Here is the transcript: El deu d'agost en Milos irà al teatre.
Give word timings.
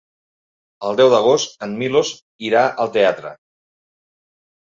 El 0.87 0.95
deu 0.99 1.09
d'agost 1.13 1.53
en 1.67 1.75
Milos 1.81 2.13
irà 2.47 2.63
al 2.87 2.91
teatre. 2.97 3.35